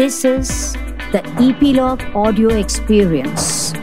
[0.00, 0.72] This is
[1.12, 3.74] the Epilogue Audio Experience.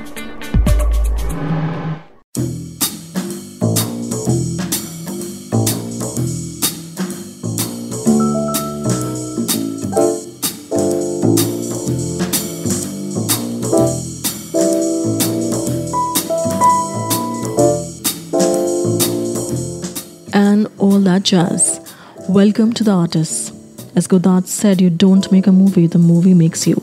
[20.34, 21.80] and all that jazz.
[22.28, 23.57] Welcome to the artists.
[23.98, 26.80] As Godard said, you don't make a movie, the movie makes you.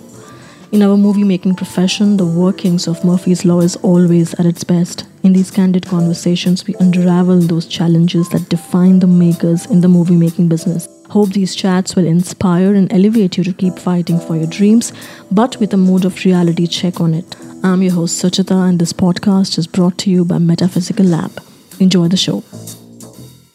[0.72, 5.04] In our movie making profession, the workings of Murphy's Law is always at its best.
[5.22, 10.16] In these candid conversations, we unravel those challenges that define the makers in the movie
[10.16, 10.88] making business.
[11.08, 14.92] Hope these chats will inspire and elevate you to keep fighting for your dreams,
[15.30, 17.36] but with a mode of reality check on it.
[17.62, 21.40] I'm your host Suchita, and this podcast is brought to you by Metaphysical Lab.
[21.78, 22.42] Enjoy the show.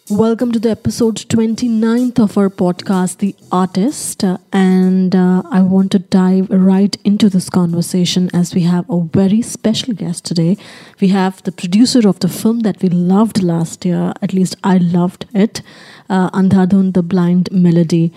[0.10, 4.24] Welcome to the episode 29th of our podcast, The Artist.
[4.52, 9.44] And uh, I want to dive right into this conversation as we have a very
[9.44, 10.58] special guest today.
[11.00, 14.80] We have the producer of the film that we loved last year, at least I
[14.80, 15.62] loved it,
[16.10, 18.12] uh, Andhadhun, The Blind Melody.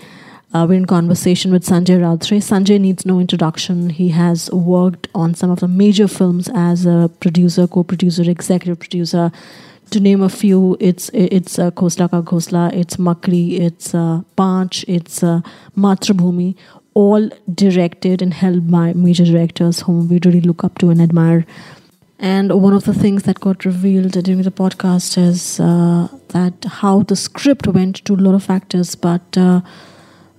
[0.51, 2.37] Uh, we're in conversation with Sanjay Routray.
[2.37, 3.91] Sanjay needs no introduction.
[3.91, 9.31] He has worked on some of the major films as a producer, co-producer, executive producer.
[9.91, 14.83] To name a few, it's it's uh, Khosla Ka Ghosla, it's Makdee, it's uh, Paanch,
[14.87, 15.41] it's uh,
[15.77, 16.55] Matrubhoomi,
[16.93, 21.45] all directed and held by major directors whom we really look up to and admire.
[22.19, 27.03] And one of the things that got revealed during the podcast is uh, that how
[27.03, 29.61] the script went to a lot of actors, but uh,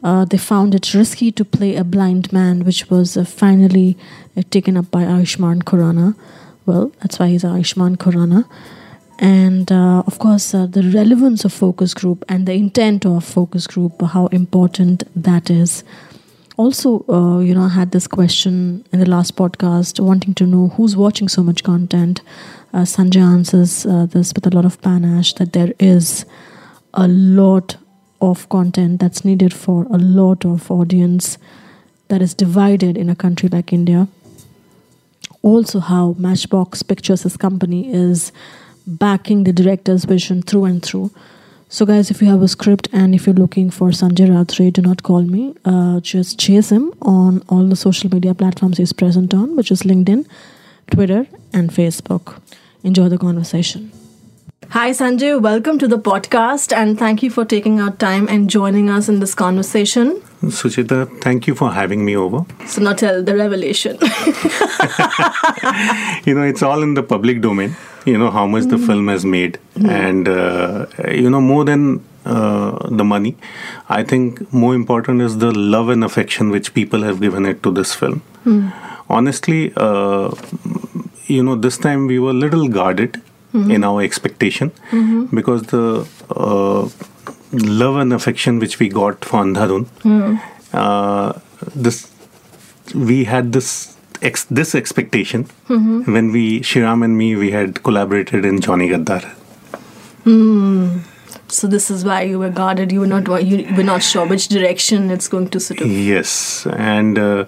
[0.02, 3.96] uh, they found it risky to play a blind man, which was uh, finally
[4.36, 6.14] uh, taken up by Ayushman Khurrana.
[6.66, 8.46] Well, that's why he's Ayushman Khurrana.
[9.18, 13.66] And uh, of course, uh, the relevance of focus group and the intent of focus
[13.66, 15.84] group, how important that is.
[16.56, 20.68] Also, uh, you know, I had this question in the last podcast, wanting to know
[20.68, 22.20] who's watching so much content.
[22.72, 26.24] Uh, Sanjay answers uh, this with a lot of panache that there is
[26.92, 27.76] a lot
[28.20, 31.38] of content that's needed for a lot of audience
[32.08, 34.06] that is divided in a country like India.
[35.42, 38.32] Also, how Matchbox Pictures, company, is
[38.86, 41.10] backing the director's vision through and through.
[41.68, 44.82] So, guys, if you have a script and if you're looking for Sanjay Routray, do
[44.82, 45.54] not call me.
[45.64, 49.82] Uh, just chase him on all the social media platforms he's present on, which is
[49.82, 50.26] LinkedIn,
[50.90, 52.40] Twitter, and Facebook.
[52.84, 53.90] Enjoy the conversation.
[54.70, 55.40] Hi, Sanjay.
[55.40, 59.20] Welcome to the podcast, and thank you for taking our time and joining us in
[59.20, 60.22] this conversation.
[60.50, 62.44] Suchita, thank you for having me over.
[62.66, 63.98] So, not tell the revelation.
[66.26, 69.24] You know, it's all in the public domain, you know, how much the film has
[69.24, 69.58] made.
[69.88, 73.36] And, uh, you know, more than uh, the money,
[73.88, 77.70] I think more important is the love and affection which people have given it to
[77.70, 78.22] this film.
[79.08, 80.34] Honestly, uh,
[81.26, 83.20] you know, this time we were a little guarded
[83.52, 84.72] in our expectation
[85.32, 86.88] because the uh,
[87.62, 89.86] love and affection which we got for Andhadhun,
[90.72, 91.32] uh,
[91.74, 92.10] this
[92.94, 95.44] we had this ex- this expectation.
[95.68, 99.24] When we Shriram and me we had collaborated in Johnny Gaddar.
[101.48, 102.90] so, this is why you were guarded.
[102.92, 105.86] You were not you were not sure which direction it's going to sort of.
[105.88, 107.44] Yes, and uh,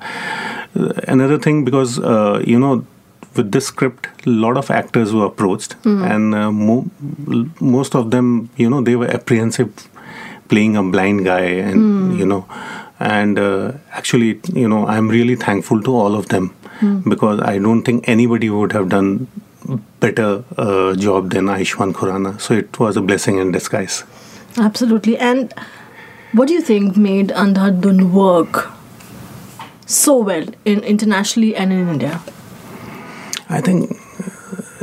[1.08, 2.84] another thing because uh, you know
[3.34, 6.88] with this script, a lot of actors were approached, and uh, mo-
[7.60, 9.88] most of them, you know, they were apprehensive
[10.48, 12.46] playing a blind guy, and you know,
[13.00, 16.54] and uh, actually, you know, I'm really thankful to all of them
[17.08, 19.28] because I don't think anybody would have done
[20.00, 22.40] better uh, job than Ayushman Khurana.
[22.40, 24.04] So it was a blessing in disguise.
[24.56, 25.18] Absolutely.
[25.18, 25.52] And
[26.32, 28.70] what do you think made Andhadhun work
[29.86, 32.20] so well in internationally and in India?
[33.48, 33.96] I think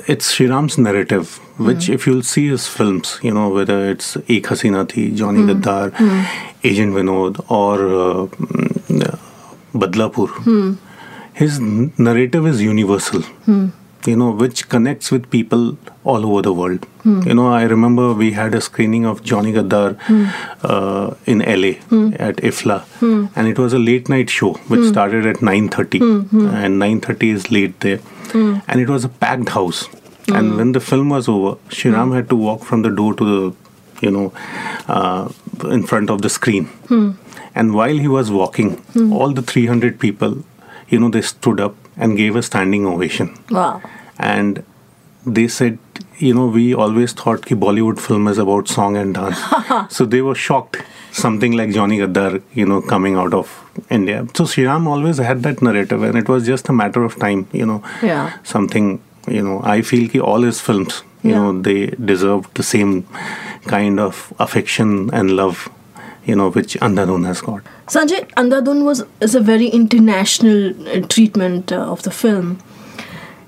[0.07, 4.89] it's Shriram's narrative, which if you'll see his films, you know, whether it's Ek Hasina
[4.89, 5.91] Thi, Johnny Gaddar,
[6.63, 9.17] Agent Vinod, or uh, mm, uh,
[9.73, 10.77] Badlapur,
[11.33, 13.23] his narrative is universal.
[14.05, 16.85] You know, which connects with people all over the world.
[17.03, 17.21] Hmm.
[17.27, 20.25] You know, I remember we had a screening of Johnny Gaddar hmm.
[20.61, 22.13] uh, in LA hmm.
[22.19, 22.83] at IFFLA,
[23.35, 26.01] and it was a late night show which started at 9:30,
[26.63, 27.99] and 9:30 is late there,
[28.33, 29.87] and it was a packed house.
[30.29, 33.55] And when the film was over, Shriram had to walk from the door to the,
[34.01, 34.33] you know,
[34.87, 35.29] uh,
[35.65, 36.69] in front of the screen.
[37.55, 40.43] And while he was walking, all the 300 people,
[40.89, 43.37] you know, they stood up and gave a standing ovation.
[43.49, 43.81] Wow.
[44.17, 44.63] And
[45.25, 45.77] they said,
[46.17, 49.39] you know, we always thought ki Bollywood film is about song and dance.
[49.89, 50.77] so they were shocked
[51.11, 53.51] something like Johnny Gaddar, you know, coming out of
[53.89, 54.25] India.
[54.35, 57.65] So Shriram always had that narrative, and it was just a matter of time, you
[57.65, 57.83] know.
[58.01, 58.37] Yeah.
[58.43, 61.37] Something, you know, I feel ki all his films, you Yeah.
[61.37, 63.05] know, they deserve the same
[63.67, 65.69] kind of affection and love,
[66.25, 67.63] you know, which Andhadhun has got.
[67.87, 72.59] Sanjay, Andhadhun was is a very international uh, treatment uh, of the film,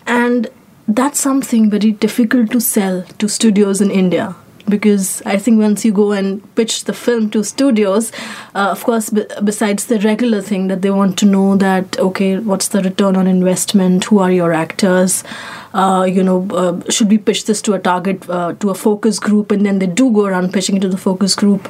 [0.06, 0.48] and
[0.88, 4.36] that's something very difficult to sell to studios in India.
[4.68, 8.12] Because I think once you go and pitch the film to studios,
[8.56, 12.40] uh, of course, b- besides the regular thing that they want to know that okay,
[12.40, 14.06] what's the return on investment?
[14.06, 15.24] Who are your actors?
[15.76, 19.20] Uh, you know, uh, should we pitch this to a target, uh, to a focus
[19.20, 21.70] group, and then they do go around pitching it to the focus group.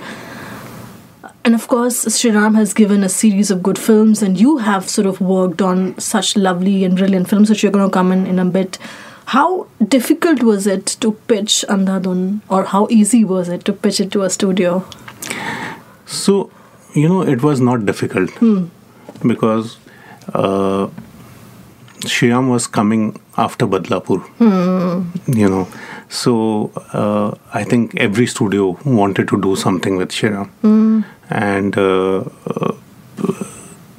[1.46, 5.06] And of course, Sriram has given a series of good films, and you have sort
[5.06, 8.40] of worked on such lovely and brilliant films, which you're going to come in in
[8.40, 8.80] a bit.
[9.28, 14.12] How difficult was it to pitch Andhadhun, or how easy was it to pitch it
[14.14, 14.88] to a studio?
[16.08, 16.50] So,
[16.96, 18.32] you know, it was not difficult
[19.22, 19.78] because
[20.34, 20.88] uh,
[22.02, 24.24] Shyam was coming after Badlapur.
[25.28, 25.68] You know,
[26.10, 30.50] so uh, I think every studio wanted to do something with Shyam.
[31.30, 32.74] And, uh, uh,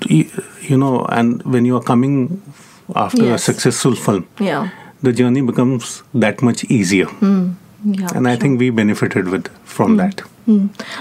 [0.08, 2.42] you know, and when you are coming
[2.94, 4.68] after a successful film, Yeah.
[5.02, 7.08] the journey becomes that much easier.
[7.84, 8.08] Yeah.
[8.14, 8.40] And I sure.
[8.40, 10.22] think we benefited with from that.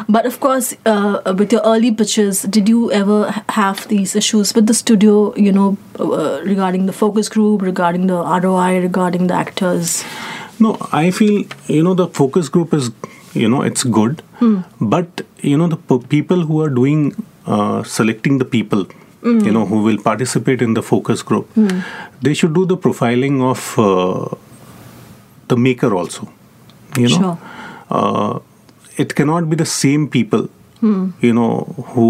[0.09, 4.65] But of course, uh, with your early pitches, did you ever have these issues with
[4.65, 10.03] the studio, you know, uh, regarding the focus group, regarding the ROI, regarding the actors?
[10.59, 12.89] No, I feel you know the focus group is
[13.43, 14.21] you know it's good,
[14.95, 15.21] but
[15.51, 17.01] you know the p- people who are doing
[17.45, 18.85] uh, selecting the people
[19.47, 21.47] you know who will participate in the focus group,
[22.25, 24.35] they should do the profiling of uh,
[25.53, 26.27] the maker also.
[26.97, 27.37] You know, Sure.
[27.89, 28.39] uh,
[29.05, 30.47] it cannot be the same people
[31.27, 31.49] you know
[31.93, 32.09] who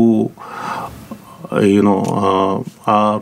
[1.51, 3.21] uh, you know uh, are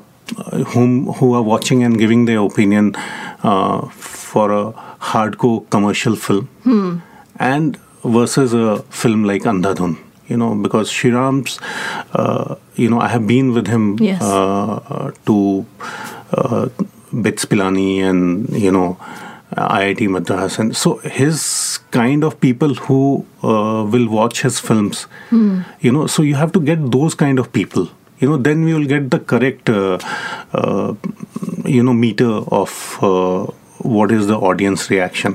[0.73, 2.95] whom who are watching and giving their opinion
[3.43, 4.63] uh, for a
[5.11, 6.47] hardcore commercial film.
[7.39, 9.97] And versus a film like Andhadhun
[10.27, 11.59] you know because Shriram's
[12.13, 14.21] uh, you know I have been with him Yes.
[14.21, 15.65] uh, to
[16.33, 16.69] uh,
[17.21, 18.97] Bits Pilani and you know
[19.55, 20.57] IIT Madras.
[20.57, 26.23] And so his kind of people who uh, will watch his films you know so
[26.23, 27.87] you have to get those kind of people.
[28.19, 29.99] You know then we will get the correct uh,
[30.53, 30.93] uh,
[31.65, 33.45] you know meter of uh,
[33.83, 35.33] what is the audience reaction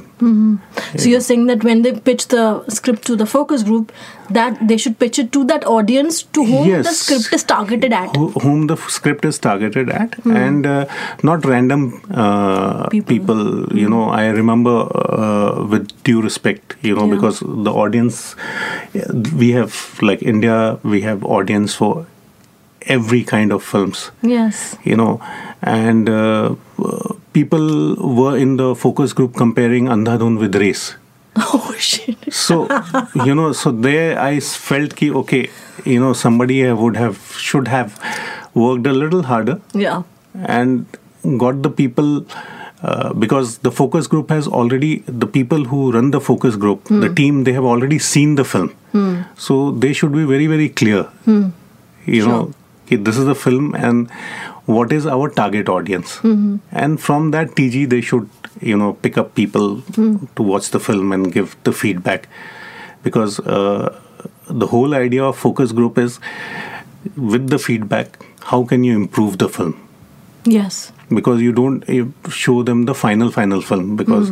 [1.00, 2.44] So you're saying that when they pitch the
[2.76, 3.92] script to the focus group,
[4.36, 8.16] that they should pitch it to that audience to whom the script is targeted at.
[8.16, 10.86] who, whom the f- script is targeted at and uh,
[11.22, 13.12] not random uh, People.
[13.14, 14.76] people, you know i remember
[15.18, 17.14] uh, with due respect you know Yeah.
[17.16, 18.34] because the audience
[19.42, 19.74] we have
[20.10, 22.06] like india we have audience for
[22.96, 24.76] every kind of films Yes.
[24.84, 25.20] you know
[25.62, 26.54] and uh,
[27.38, 27.66] people
[28.20, 30.86] were in the focus group comparing andhadhun with race.
[31.54, 32.32] Oh shit.
[32.36, 32.54] so
[33.24, 34.30] you know so there I
[34.68, 35.42] felt ki okay
[35.92, 37.98] you know somebody would have should have
[38.62, 39.60] worked a little harder.
[39.86, 40.02] Yeah.
[40.56, 40.96] and
[41.42, 42.10] got the people
[42.82, 44.90] uh, because the focus group has already
[45.22, 47.00] the people who run the focus group hmm.
[47.04, 48.68] the team they have already seen the film.
[48.92, 49.22] Hmm.
[49.46, 49.56] So
[49.86, 51.02] they should be very very clear.
[51.30, 51.48] Hmm.
[52.18, 52.42] You know
[52.90, 54.10] this is the film and
[54.76, 56.14] what is our target audience?
[56.84, 58.28] And from that tg they should
[58.70, 62.28] you know pick up people to watch the film and give the feedback.
[63.02, 63.98] Because uh,
[64.64, 66.20] the whole idea of focus group is
[67.16, 69.76] with the feedback how can you improve the film?
[70.44, 70.92] Yes.
[71.16, 73.96] because you don't you show them the final final film.
[73.96, 74.30] Because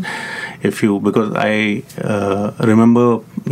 [0.62, 1.83] if you because i
[2.14, 3.05] uh, remember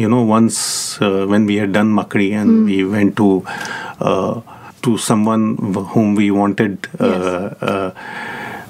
[0.03, 3.29] you know once uh, when we had done Makdee and we went to
[4.01, 4.41] uh,
[4.85, 5.57] to someone
[5.93, 7.63] whom we wanted uh, yes.
[7.63, 7.91] Uh,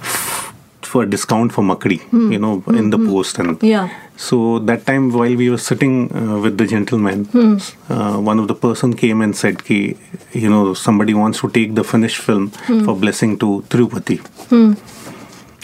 [0.01, 2.33] f- for discount for Makdee, mm.
[2.33, 2.77] you know, mm-hmm.
[2.77, 3.13] in the hmm, hmm.
[3.13, 3.89] post and yeah.
[4.17, 7.57] So that time while we were sitting uh, with the gentleman, hmm.
[7.93, 9.97] uh, one of the person came and said, "Ki,
[10.33, 12.51] you know, somebody wants to take the finished film
[12.85, 14.21] for blessing to Tirupati."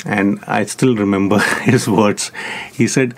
[0.04, 1.38] And I still remember
[1.70, 2.32] his words.
[2.80, 3.14] He said.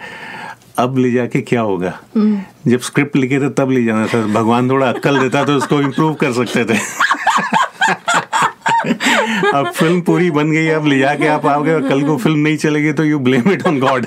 [0.78, 4.88] अब ले जाके क्या होगा जब script लिखे थे तब ले जाना था भगवान थोड़ा
[4.88, 6.78] अक्कल देता तो उसको इम्प्रूव कर सकते थे
[9.54, 12.92] अब फ़िल्म पूरी बन गई अब ले जाके आप आओगे कल को फ़िल्म नहीं चलेगी
[12.92, 14.06] तो you blame it on God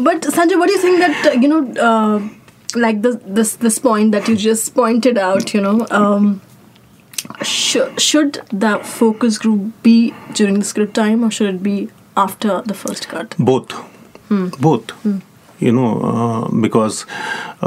[0.00, 1.60] but Sanjay what you think that you know
[2.76, 5.72] like this this point that you just pointed out you know
[8.00, 13.10] should the focus group be during the script time और should be after the first
[13.10, 13.74] cut both
[14.60, 14.94] both
[15.60, 17.04] you know uh, because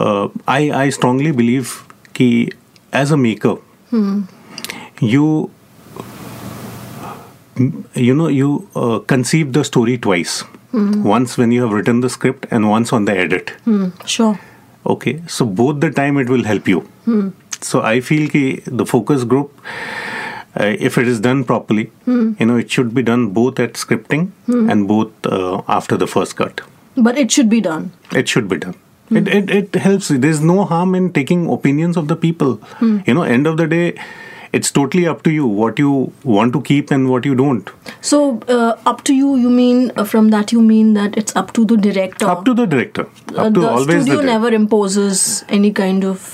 [0.04, 1.74] uh, i i strongly believe
[2.20, 2.30] ki
[3.04, 3.56] as a maker
[5.14, 5.26] you
[7.58, 10.44] m- you know you uh, conceive the story twice.
[11.08, 13.52] Once when you have written the script and once on the edit.
[14.16, 14.40] Sure.
[14.92, 16.80] okay so both the time it will help you.
[17.68, 18.42] So i feel ki
[18.80, 19.62] the focus group
[20.60, 21.86] uh, if it is done properly
[22.40, 24.26] you know it should be done both at scripting
[24.74, 26.64] and both uh, after the first cut
[26.96, 27.92] But it should be done.
[28.24, 28.76] it should be done
[29.20, 32.54] it, it, it helps there's no harm in taking opinions of the people
[33.08, 33.88] you know end of the day
[34.60, 35.92] it's totally up to you what you
[36.24, 37.70] want to keep and what you don't
[38.08, 38.18] So,
[38.56, 41.64] uh, up to you, you mean, uh, from that, you mean that it's up to
[41.72, 42.28] the director.
[42.34, 45.22] up to the director Uh, up to the always studio the never imposes
[45.60, 46.28] any kind of.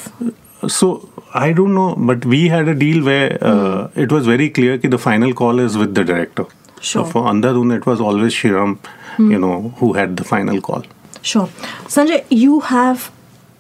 [0.68, 4.78] So I don't know, but we had a deal where uh, it was very clear
[4.78, 6.46] that the final call is with the director.
[6.82, 7.06] sure.
[7.06, 8.78] So for Andhadhun, it was always Shriram,
[9.20, 10.84] you know, who had the final call.
[11.22, 11.48] Sure.
[11.86, 13.12] Sanjay, you have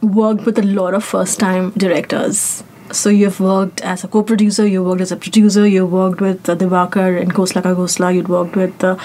[0.02, 2.64] worked with a lot of first time directors.
[2.92, 6.56] So you've worked as a co-producer, you worked as a producer, you worked with uh,
[6.56, 8.96] Dibakar and Khosla Ka Ghosla, you'd worked with uh,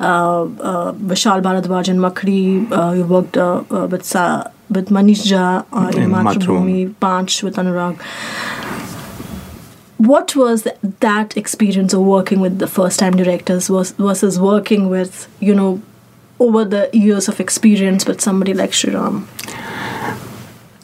[0.00, 5.26] uh, uh, Vishal Bharadwaj and Makdee, uh, you worked uh, uh, with Sa- with Manish
[5.26, 8.00] Jha uh, in In Matrubhoomi, Paanch with Anurag.
[9.98, 14.88] What was th- that experience of working with the first time directors was, versus working
[14.88, 15.82] with, you know,
[16.38, 19.26] over the years of experience with somebody like Shriram?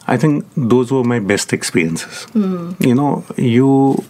[0.07, 2.23] I think those were my best experiences.
[2.33, 2.71] Hmm.
[2.79, 4.03] You know, you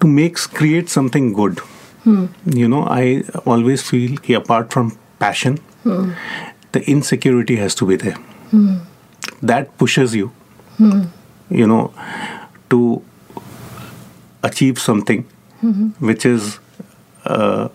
[0.00, 1.58] to make create something good.
[2.04, 2.26] Hmm.
[2.46, 6.12] You know, I always feel ki apart from passion, hmm.
[6.72, 8.16] the insecurity has to be there.
[9.42, 10.32] That pushes you.
[11.50, 11.92] You know,
[12.70, 13.02] to
[14.42, 15.24] achieve something
[15.98, 16.58] which is
[17.24, 17.68] uh,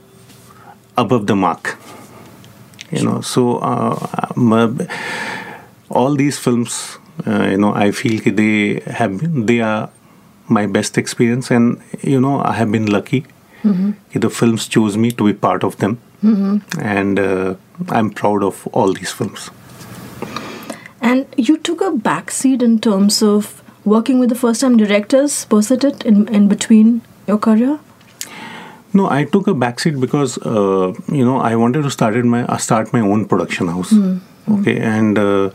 [0.98, 1.78] above the mark.
[2.92, 4.88] You know, so uh, my-
[5.90, 6.98] all these films,
[7.28, 9.90] uh, you know, I feel they have been, they are
[10.48, 13.26] my best experience, and you know, I have been lucky.
[13.64, 15.98] ki The films chose me to be part of them,
[16.80, 17.56] and uh,
[17.90, 19.50] I'm proud of all these films.
[21.02, 25.72] And you took a backseat in terms of working with the first time directors, was
[25.72, 27.80] it in, in between your career?
[28.94, 32.58] No, I took a backseat because uh, you know I wanted to start my uh,
[32.58, 33.94] start my own production house.
[34.58, 35.50] Okay, and uh,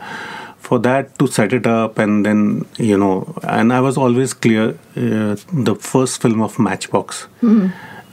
[0.59, 4.71] for that to set it up and then you know, and I was always clear.
[4.97, 7.27] Uh, the first film of Matchbox,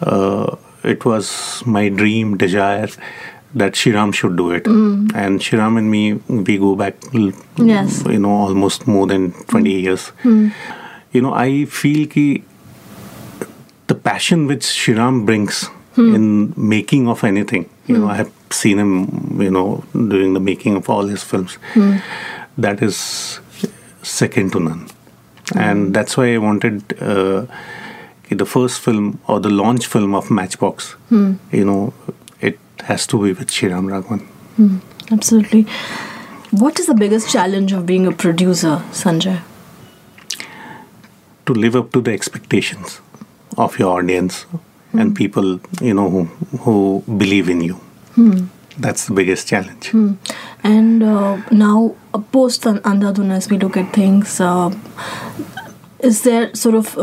[0.01, 2.87] uh, it was my dream, desire
[3.55, 4.67] that Shriram should do it.
[4.67, 6.95] And Shriram and me, we go back,
[7.57, 8.03] Yes.
[8.05, 10.11] you know, almost more than twenty years.
[10.23, 12.43] You know, I feel ki
[13.87, 15.65] the passion which Shriram brings
[15.95, 16.15] hmm.
[16.15, 17.69] in making of anything.
[17.87, 18.11] You know, hmm.
[18.11, 21.55] I have seen him, you know, during the making of all his films.
[21.73, 21.97] Hmm.
[22.57, 23.39] That is
[24.01, 24.87] second to none.
[25.55, 27.45] And that's why I wanted uh,
[28.29, 31.93] the first film or the launch film of Matchbox, you know,
[32.41, 34.81] it has to be with Shriram Raghavan.
[35.11, 35.67] Absolutely.
[36.49, 39.41] What is the biggest challenge of being a producer, Sanjay?
[41.45, 43.01] to live up to the expectations
[43.57, 44.45] of your audience
[44.93, 46.23] and people you know who,
[46.59, 47.79] who believe in you.
[48.77, 49.93] That's the biggest challenge.
[50.63, 54.73] And uh, now, uh, post An- Andhadhun, as we look at things, uh,
[55.99, 57.01] is there sort of uh,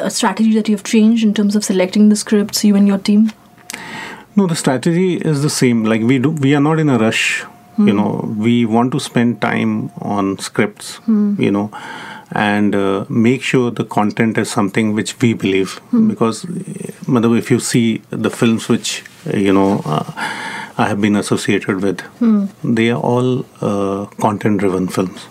[0.00, 2.98] a, a strategy that you've changed in terms of selecting the scripts, you and your
[2.98, 3.32] team?
[4.36, 5.84] no the strategy is the same.
[5.84, 7.44] Like we do we are not in a rush
[7.78, 8.10] you know.
[8.38, 11.70] We want to spend time on scripts you know
[12.32, 15.80] and uh, make sure the content is something which we believe.
[16.08, 16.48] Because uh,
[17.06, 20.04] matlab, if you see the films which uh, you know uh,
[20.78, 22.02] I have been associated with
[22.64, 25.26] they are all uh, content driven films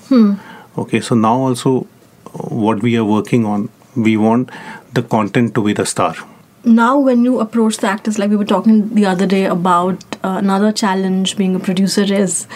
[0.77, 1.87] okay so now also
[2.33, 4.51] what we are working on we want
[4.93, 6.15] the content to be the star.
[6.63, 10.35] Now when you approach the actors like we were talking the other day about uh,
[10.43, 12.47] another challenge being a producer is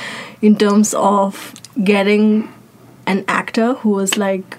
[0.41, 2.49] in terms of getting
[3.05, 4.57] an actor who is like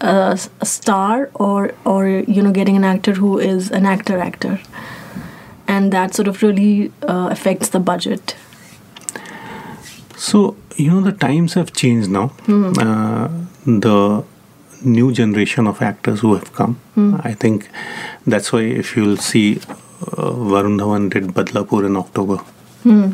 [0.00, 4.60] a, a star or or you know getting an actor who is an actor actor.
[5.66, 8.36] And that sort of really uh, affects the budget.
[10.16, 12.32] So, you know, the times have changed now.
[12.78, 13.28] Uh,
[13.66, 14.24] the
[14.82, 16.78] new generation of actors who have come,
[17.24, 17.68] I think
[18.26, 22.38] that's why if you'll see, uh, Varun Dhawan did Badlapur in October.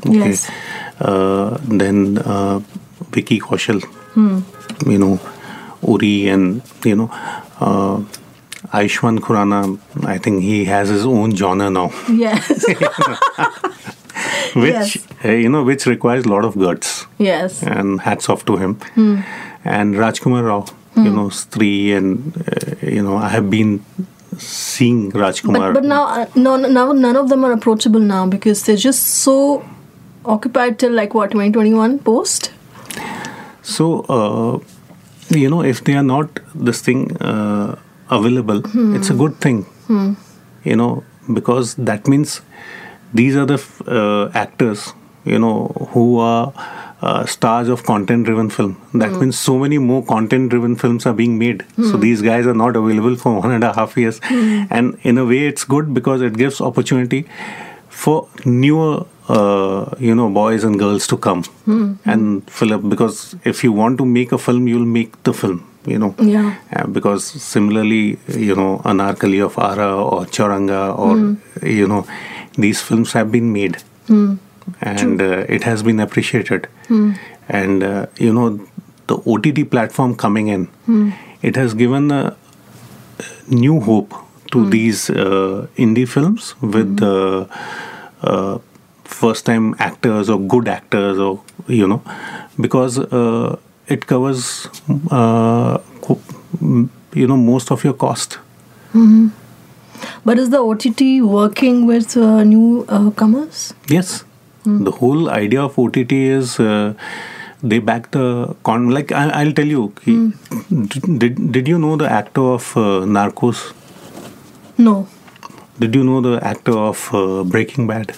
[0.04, 0.50] yes.
[1.00, 2.60] Uh, then uh,
[3.12, 3.80] Vicky Kaushal,
[4.16, 5.20] you know,
[5.86, 7.08] Uri, and, you know,
[7.60, 8.02] uh,
[8.72, 12.48] Ayushman Khurana, I think he has his own genre now, Yes.
[14.54, 15.06] which Yes.
[15.24, 17.06] uh, you know, which requires a lot of guts.
[17.18, 17.62] yes.
[17.62, 18.74] and hats off to him.
[18.94, 19.20] Hmm.
[19.64, 20.64] And Rajkumar Rao,
[20.96, 23.84] you know, Stree, and uh, you know, I have been
[24.38, 25.72] seeing Rajkumar.
[25.72, 29.06] But, but now, uh, no, now none of them are approachable now because they're just
[29.06, 29.64] so
[30.24, 32.52] occupied till like what 2021 post.
[33.62, 34.58] So, uh,
[35.36, 37.76] you know, if they are not this thing uh,
[38.10, 38.94] available, Hmm.
[38.96, 39.66] it's a good thing.
[40.64, 42.40] You know, because that means
[43.14, 44.92] these are the f- uh, actors,
[45.24, 46.52] you know, who are.
[47.02, 48.72] Uh, stars of content-driven film.
[48.92, 51.62] That means so many more content-driven films are being made.
[51.90, 54.18] So these guys are not available for one and a half years,
[54.78, 57.24] and in a way, it's good because it gives opportunity
[57.88, 61.42] for newer, uh, you know, boys and girls to come.
[62.14, 62.86] And fill up.
[62.94, 63.18] Because
[63.54, 65.58] if you want to make a film, you'll make the film.
[65.90, 66.48] You know, Yeah.
[66.76, 71.14] uh, because similarly, you know, Anarkali of Ara or Chauranga or
[71.76, 72.00] you know,
[72.64, 76.68] these films have been made, and uh, it has been appreciated.
[77.60, 78.60] And uh, you know,
[79.06, 80.68] the OTT platform coming in,
[81.50, 82.36] it has given a
[83.48, 84.14] new hope
[84.52, 87.46] to these uh, indie films with uh,
[88.22, 88.58] uh,
[89.10, 92.02] first time actors or good actors or you know
[92.60, 94.68] because uh, it covers
[95.10, 95.78] uh,
[97.14, 98.38] you know most of your cost.
[100.24, 103.74] But is the OTT working with uh, new uh, comers?
[103.88, 104.24] yes.
[104.64, 106.92] The whole idea of ott is uh,
[107.62, 110.32] they back the con like I, i'll tell you he,
[111.22, 113.62] did, did you know the actor of uh, narcos?
[114.76, 115.08] No,
[115.78, 118.14] did you know the actor of uh, breaking bad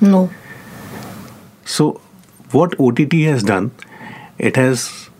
[0.00, 0.30] no.
[1.64, 2.00] So,
[2.52, 3.72] what OTT has done,
[4.38, 5.10] it has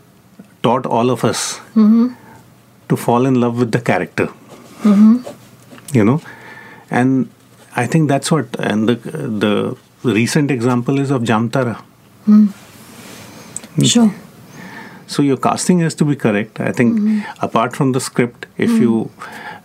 [0.62, 2.08] taught all of us mm-hmm.
[2.88, 4.26] to fall in love with the character.
[4.82, 5.96] Mm-hmm.
[5.96, 6.20] You know,
[6.90, 7.30] and
[7.74, 8.58] I think that's what.
[8.58, 8.96] And the
[9.44, 11.82] the recent example is of Jamtara.
[12.26, 12.48] Mm.
[13.76, 13.82] Hmm.
[13.84, 14.14] Sure.
[15.06, 16.60] So your casting has to be correct.
[16.60, 17.44] I think mm-hmm.
[17.44, 18.80] apart from the script, if mm.
[18.80, 19.10] you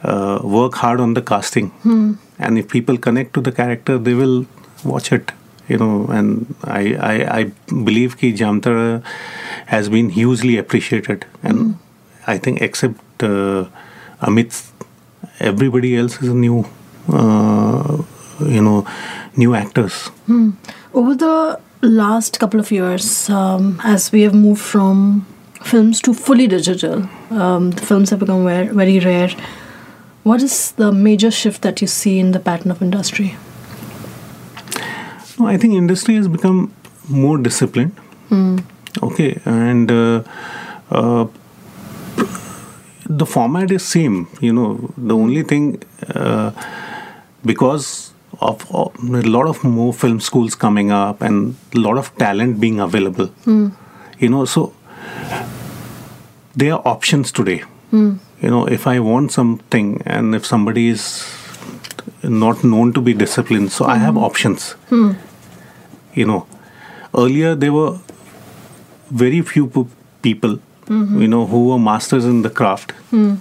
[0.04, 2.14] uh, work hard on the casting, hmm.
[2.38, 4.46] and if people connect to the character, they will
[4.84, 5.32] watch it.
[5.68, 7.44] You know, and I I, I
[7.90, 9.04] believe कि Jamtara
[9.68, 11.76] has been hugely appreciated, and
[12.28, 13.66] I think except uh,
[14.22, 14.70] Amit,
[15.40, 16.66] everybody else is a new,
[17.10, 18.04] uh,
[18.40, 18.86] you know,
[19.38, 20.10] new actors.
[20.94, 25.26] Over the last couple of years, um, as we have moved from
[25.64, 29.30] films to fully digital, um, the films have become very, very rare.
[30.24, 33.36] What is the major shift that you see in the pattern of industry?
[35.42, 36.72] No, I think industry has become
[37.10, 37.94] more disciplined.
[39.04, 40.24] Okay, and uh,
[40.92, 41.26] uh,
[43.22, 44.28] the format is same.
[44.40, 45.82] You know, the only thing
[46.14, 46.52] uh,
[47.44, 52.60] because of, a lot of more film schools coming up and a lot of talent
[52.60, 53.30] being available.
[54.20, 54.74] You know, so
[56.56, 57.64] there are options today.
[58.44, 61.04] You know, if I want something and if somebody is
[62.24, 64.76] not known to be disciplined, so I have options.
[66.14, 66.48] You know,
[67.16, 68.00] earlier there were
[69.10, 69.68] very few
[70.22, 71.22] people, mm-hmm.
[71.22, 72.92] you know, who were masters in the craft.
[73.12, 73.36] Hmm.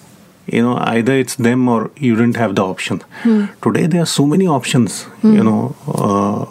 [0.46, 3.02] You know, either it's them or you didn't have the option.
[3.22, 3.44] Hmm.
[3.62, 5.04] Today there are so many options.
[5.22, 5.34] Hmm.
[5.34, 6.44] You know, uh,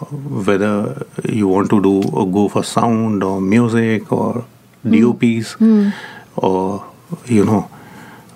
[0.50, 4.44] whether you want to do or go for sound or music or
[4.88, 5.56] DOPs
[6.36, 6.86] or
[7.26, 7.70] you know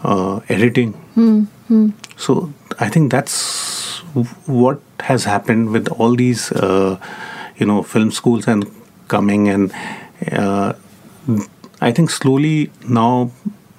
[0.03, 0.95] uh, editing.
[2.17, 6.99] So I think that's w- what has happened with all these, uh,
[7.57, 8.65] you know, film schools and
[9.09, 9.73] coming and
[10.33, 10.73] uh,
[11.81, 13.31] I think slowly now,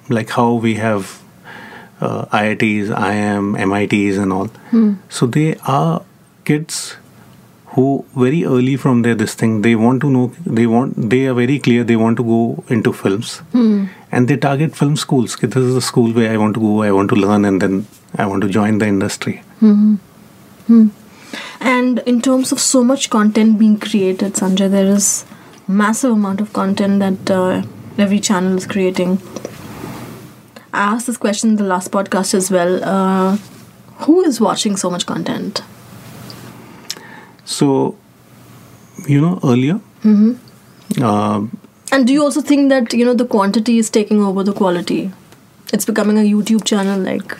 [0.08, 1.20] like how we have
[2.00, 4.50] uh, IITs, IIM, MITs, and all.
[5.08, 6.02] So they are
[6.44, 6.96] kids
[7.74, 11.34] who very early from their this thing they want to know they want they are
[11.34, 13.42] very clear they want to go into films.
[14.12, 15.36] And they target film schools.
[15.36, 17.86] This is the school where i want to go i want to learn and then
[18.16, 19.42] i want to join the industry
[21.60, 25.24] And in terms of so much content being created, Sanjay, there is
[25.66, 27.62] massive amount of content that uh,
[27.98, 29.20] every channel is creating.
[30.72, 32.84] I asked this question in the last podcast as well.
[32.84, 33.36] Uh,
[34.04, 35.62] who is watching so much content?
[37.46, 37.96] so
[39.06, 39.80] you know earlier
[41.00, 41.46] uh,
[41.92, 45.12] And do you also think that you know the quantity is taking over the quality?
[45.72, 47.36] It's becoming a YouTube channel, like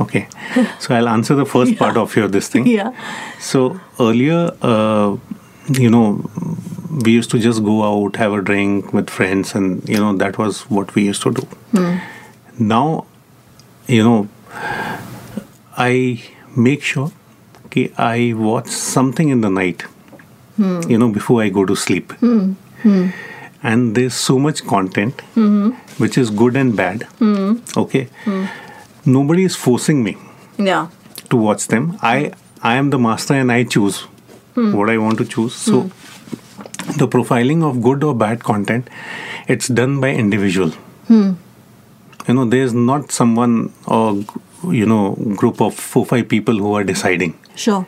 [0.00, 0.28] okay.
[0.78, 2.66] So i'll answer the first part of your this thing.
[2.66, 2.92] Yeah,
[3.38, 5.16] So earlier, uh,
[5.68, 6.30] you know,
[7.04, 10.38] we used to just go out, have a drink with friends, and you know that
[10.38, 11.42] was what we used to do.
[11.72, 11.96] Hmm.
[12.58, 13.06] Now,
[13.86, 14.28] you know,
[15.76, 16.22] I
[16.56, 17.10] make sure
[17.70, 19.82] कि I watch something in the night,
[20.56, 20.80] hmm.
[20.88, 22.12] you know, before I go to sleep.
[22.20, 22.52] Hmm.
[23.62, 25.20] And there's so much content,
[25.98, 27.06] which is good and bad.
[27.76, 28.08] Okay,
[29.04, 30.16] nobody is forcing me
[30.58, 30.88] Yeah.
[31.30, 31.98] to watch them.
[32.02, 34.00] I I am the master and I choose
[34.54, 34.72] hmm.
[34.76, 35.54] what I want to choose.
[35.54, 36.98] So hmm.
[36.98, 38.88] the profiling of good or bad content,
[39.48, 40.70] it's done by individual.
[41.08, 41.32] Hmm.
[42.28, 44.24] You know, there's not someone or
[44.70, 47.84] you know group of four five people who are deciding Sure.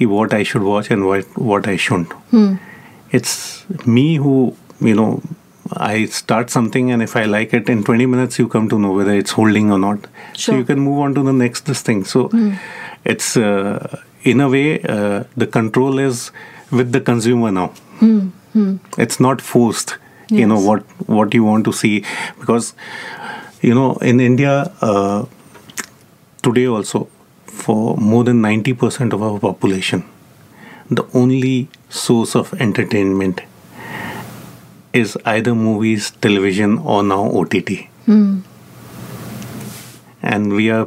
[0.00, 2.12] what I should watch and what what I shouldn't.
[3.12, 5.22] It's me who you know.
[5.72, 8.92] I start something, and if I like it, in 20 minutes you come to know
[8.92, 10.06] whether it's holding or not.
[10.34, 12.04] So you can move on to the next this thing.
[12.04, 12.28] So
[13.04, 16.30] it's uh, in a way uh, the control is
[16.70, 17.72] with the consumer now.
[18.98, 19.96] It's not forced.
[20.28, 22.04] You know what what you want to see
[22.38, 22.74] because
[23.62, 25.24] you know in India uh,
[26.42, 27.08] today also
[27.46, 30.04] for more than 90% of our population
[30.88, 33.40] the only source of entertainment
[34.92, 37.54] is either movies television or now ott
[40.22, 40.86] and we are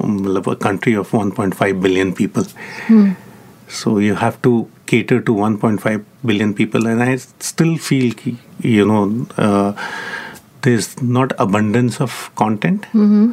[0.00, 2.44] um, a country of 1.5 billion people
[3.68, 8.84] so you have to cater to 1.5 billion people and i still feel ki, you
[8.84, 9.72] know uh,
[10.62, 13.32] there's not abundance of content Hmm.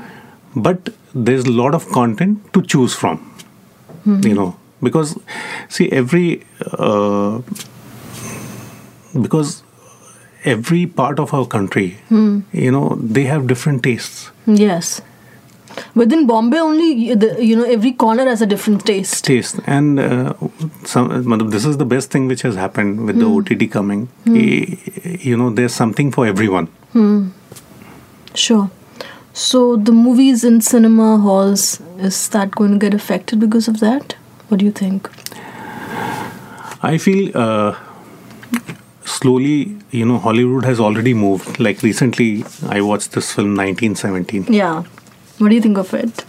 [0.55, 3.17] but there's a lot of content to choose from
[4.05, 4.19] Hmm.
[4.29, 4.55] you know
[4.85, 5.17] because
[5.69, 6.43] see every
[6.87, 7.39] uh,
[9.25, 9.63] because
[10.43, 11.97] every part of our country
[12.51, 15.01] you know they have different tastes Yes.
[15.95, 19.23] Within Bombay only, the, you know, every corner has a different taste.
[19.23, 20.33] taste and uh,
[20.83, 24.75] some this is the best thing which has happened with the ott coming Eh,
[25.29, 26.67] you know there's something for everyone
[28.35, 28.69] Sure.
[29.33, 34.15] So the movies in cinema halls is that going to get affected because of that?
[34.49, 35.09] What do you think?
[36.83, 37.75] I feel uh,
[39.11, 41.59] slowly, you know, Hollywood has already moved.
[41.59, 44.45] Like recently, I watched this film 1917.
[44.53, 44.83] Yeah.
[45.37, 46.23] What do you think of it?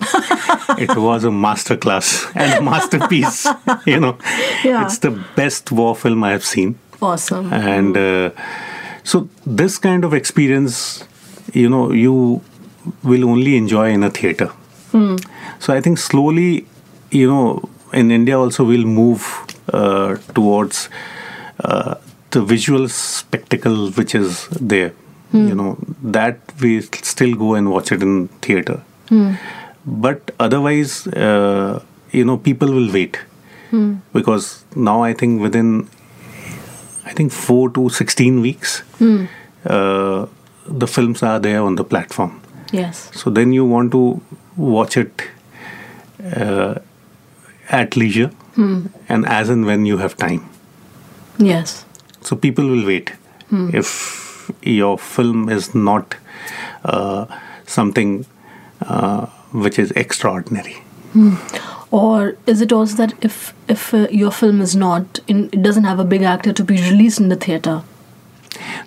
[0.78, 3.46] it was a masterclass and a masterpiece.
[3.86, 4.16] you know,
[4.64, 4.84] Yeah.
[4.84, 6.78] it's the best war film I have seen.
[7.02, 7.52] Awesome.
[7.52, 8.30] And uh,
[9.02, 11.04] so, this kind of experience,
[11.52, 12.40] you know, you
[13.02, 14.50] will only enjoy in a theater.
[15.58, 16.66] So, I think slowly,
[17.10, 19.24] you know, in India also we'll move
[19.72, 20.88] uh, towards
[21.64, 21.96] uh,
[22.34, 24.92] the visual spectacle which is there.
[25.36, 25.70] You know,
[26.16, 26.68] that we
[27.12, 28.74] still go and watch it in theater.
[29.84, 33.18] But otherwise, uh, you know, people will wait
[34.18, 35.88] because now I think within
[37.04, 40.26] I think four to sixteen weeks, uh,
[40.84, 42.40] the films are there on the platform.
[42.72, 43.10] yes.
[43.22, 44.20] So then you want to
[44.56, 45.24] watch it
[46.36, 46.74] uh,
[47.80, 50.48] at leisure and as and when you have time.
[51.38, 51.83] Yes.
[52.24, 53.12] So people will wait
[53.72, 56.16] if your film is not
[56.84, 57.26] uh,
[57.66, 58.26] something
[58.80, 60.76] uh, which is extraordinary.
[61.90, 65.84] Or is it also that if if uh, your film is not in, it doesn't
[65.84, 67.82] have a big actor to be released in the theater?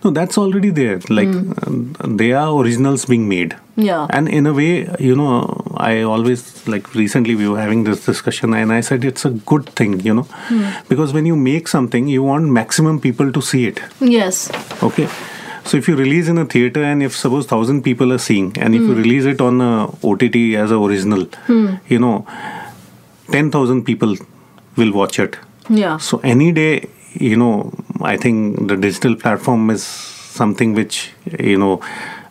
[0.04, 1.00] No, that's already there.
[1.10, 1.94] Like hmm.
[2.00, 3.56] uh, they are originals being made.
[3.76, 4.08] Yeah.
[4.10, 8.54] And in a way, you know, I always like recently we were having this discussion,
[8.54, 10.70] and I said it's a good thing, you know, hmm.
[10.90, 13.82] because when you make something, you want maximum people to see it.
[14.00, 14.50] Yes.
[14.82, 15.08] Okay.
[15.66, 18.74] So if you release in a theater, and if suppose thousand people are seeing, and
[18.74, 19.02] if you hmm.
[19.02, 21.28] release it on a OTT as a original,
[21.88, 22.26] you know,
[23.32, 24.16] ten thousand people
[24.78, 25.38] will watch it.
[25.70, 25.98] Yeah.
[25.98, 31.82] So any day, you know, I think the digital platform is something which you know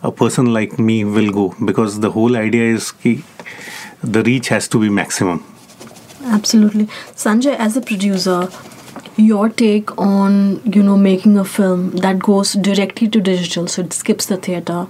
[0.03, 3.25] a person like me will go because the whole idea is ki
[4.03, 5.45] the reach has to be maximum.
[6.25, 6.87] Absolutely.
[7.15, 8.49] Sanjay, as a producer,
[9.17, 13.93] your take on, you know, making a film that goes directly to digital, so it
[13.93, 14.87] skips the theater,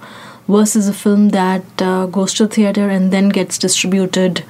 [0.48, 4.42] versus a film that uh, goes to theater and then gets distributed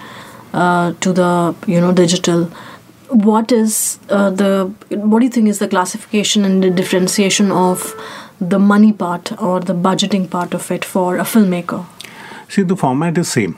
[0.52, 2.50] uh, to the, you know, digital.
[3.08, 7.94] What is uh, the, what do you think is the classification and the differentiation of
[8.40, 11.86] the money part or the budgeting part of it for a filmmaker?
[12.48, 13.56] See, the format is same.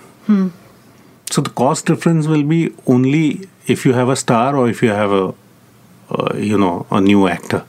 [1.30, 4.90] So the cost difference will be only if you have a star or if you
[4.90, 5.34] have a,
[6.11, 7.64] uh, you know, a new actor.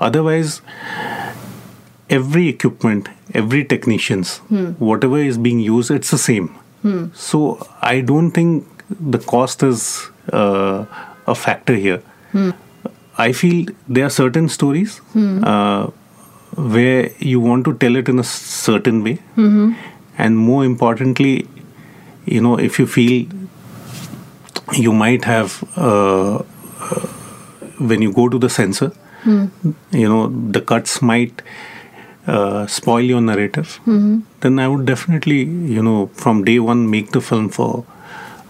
[0.00, 0.60] Otherwise,
[2.08, 4.38] every equipment, every technicians,
[4.78, 6.54] whatever is being used, it's the same.
[7.14, 8.66] So I don't think
[9.00, 10.84] the cost is uh,
[11.26, 12.02] a factor here.
[13.18, 15.00] I feel there are certain stories
[15.44, 15.86] uh,
[16.56, 19.18] where you want to tell it in a certain way,
[20.18, 21.46] and more importantly,
[22.26, 23.26] you know if you feel
[24.74, 26.38] you might have uh,
[27.78, 28.92] when you go to the censor
[29.92, 31.42] you know the cuts might
[32.26, 33.78] uh, spoil your narrative.
[34.40, 35.40] Then i would definitely
[35.76, 37.84] you know from day one make the film for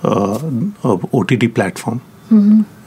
[0.03, 2.01] ott platform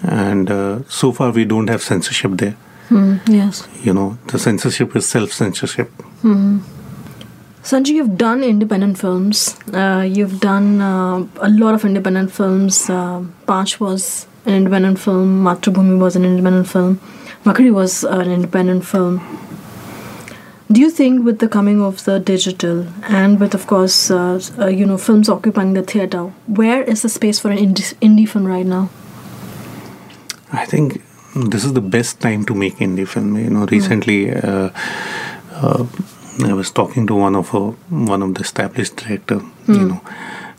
[0.01, 2.55] and uh, so far we don't have censorship there
[2.89, 3.67] Hmm, yes.
[3.83, 5.89] you know the censorship is self censorship
[7.63, 9.55] Sanjay, you've done independent films.
[9.73, 12.89] Uh, you've done uh, a lot of independent films.
[12.89, 15.45] Uh, Paanch was an independent film.
[15.45, 16.99] Matrubhoomi was an independent film.
[17.45, 19.21] Makdee was an independent film.
[20.71, 24.67] Do you think, with the coming of the digital and with, of course, uh, uh,
[24.67, 28.45] you know, films occupying the theater, where is the space for an indie, indie film
[28.45, 28.89] right now?
[30.51, 31.01] I think
[31.35, 33.37] this is the best time to make indie film.
[33.37, 34.69] You know, recently uh,
[35.51, 35.85] uh,
[36.45, 40.01] I was talking to one of a, one of the established director, you know,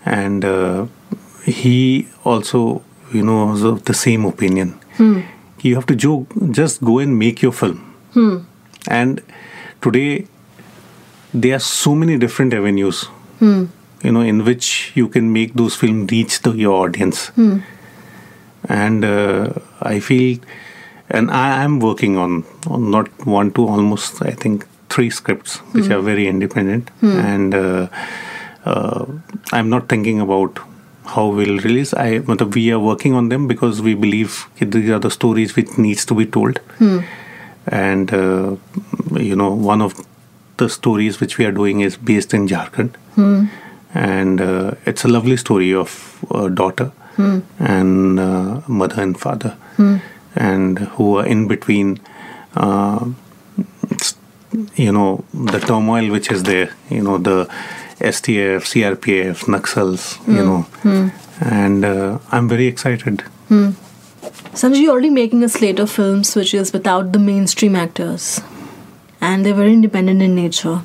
[0.04, 0.86] and uh,
[1.44, 4.78] he also you know was of the same opinion.
[5.62, 7.94] You have to jo- just go and make your film,
[8.88, 9.20] and
[9.86, 10.26] today
[11.44, 13.06] there are so many different avenues.
[14.08, 17.22] You know, in which you can make those films reach the, your audience.
[18.82, 20.38] And uh, I feel,
[21.10, 22.44] and I am working on,
[22.74, 27.88] on not one, two, almost I think three scripts which are very independent, and uh,
[28.64, 29.06] uh,
[29.52, 30.60] I'm not thinking about
[31.14, 31.92] how we'll release.
[31.94, 32.20] I
[32.58, 36.14] we are working on them because we believe these are the stories which needs to
[36.14, 36.60] be told,
[37.66, 38.56] and uh,
[39.16, 39.94] you know one of
[40.56, 42.94] the stories which we are doing is based in Jharkhand,
[43.94, 46.92] and uh, it's a lovely story of a daughter
[47.58, 49.56] and uh, mother and father,
[50.36, 52.00] and who are in between.
[52.54, 53.08] Uh,
[54.76, 56.70] you know the turmoil which is there.
[56.90, 57.48] You know the
[57.98, 60.18] STF, CRPF, Naxals.
[60.28, 60.66] You know,
[61.40, 63.24] and uh, I'm very excited.
[64.54, 68.40] Sanjay, you're already making a slate of films which is without the mainstream actors,
[69.20, 70.82] and they're very independent in nature.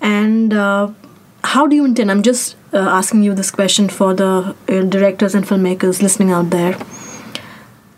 [0.00, 0.90] And uh,
[1.44, 2.10] how do you intend?
[2.10, 6.50] I'm just uh, asking you this question for the uh, directors and filmmakers listening out
[6.50, 6.76] there.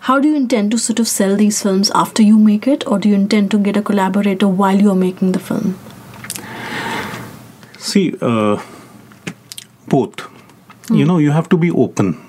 [0.00, 2.98] How do you intend to sort of sell these films after you make it, or
[2.98, 5.78] do you intend to get a collaborator while you're making the film?
[7.78, 8.62] See, uh,
[9.88, 10.28] both.
[10.90, 12.25] You know, you have to be open.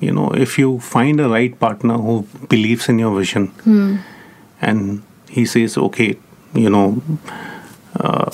[0.00, 3.52] You know, if you find a right partner who believes in your vision
[4.60, 6.16] and he says, okay,
[6.54, 7.02] you know,
[8.00, 8.30] uh,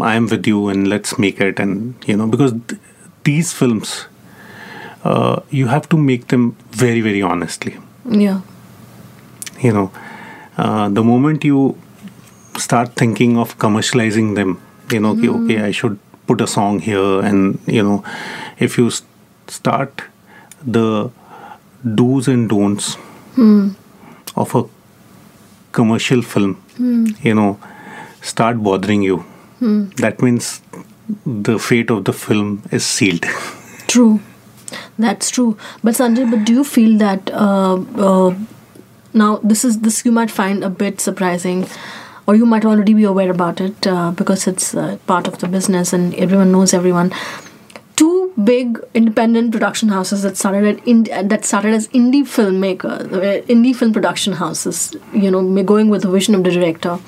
[0.00, 1.58] I am with you and let's make it.
[1.58, 2.80] And, you know, because th-
[3.24, 4.06] these films,
[5.04, 8.40] uh, you have to make them very, very honestly Yeah.
[9.60, 9.90] you know
[10.58, 11.76] uh, the moment you
[12.58, 14.58] start thinking of commercializing them
[14.90, 18.02] you know ki, okay i should put a song here and you know
[18.58, 19.02] if you s-
[19.48, 20.02] start
[20.66, 21.10] the
[21.94, 22.96] do's and don'ts
[24.36, 24.64] of a
[25.72, 26.56] commercial film
[27.22, 27.58] you know
[28.22, 29.24] start bothering you.
[29.96, 30.60] That means
[31.26, 33.22] the fate of the film is sealed.
[33.88, 34.20] True,
[34.98, 35.56] that's true.
[35.82, 37.74] But Sanjay, but do you feel that uh,
[38.08, 38.34] uh,
[39.12, 41.66] now this is this you might find a bit surprising,
[42.26, 45.48] or you might already be aware about it uh, because it's uh, part of the
[45.48, 47.12] business and everyone knows everyone.
[48.00, 53.74] Two big independent production houses that started at that started as indie filmmakers, uh, indie
[53.76, 54.96] film production houses.
[55.12, 56.98] You know, going with the vision of the director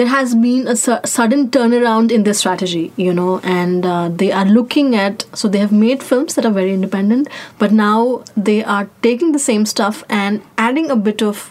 [0.00, 4.30] there has been a su- sudden turnaround in their strategy, you know, and uh, they
[4.32, 7.28] are looking at so they have made films that are very independent,
[7.58, 11.50] but now they are taking the same stuff and adding a bit of